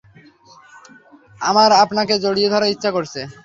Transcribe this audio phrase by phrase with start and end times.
[1.41, 3.21] আমার আপনাকে জড়িয়ে ধরার ইচ্ছা করছে।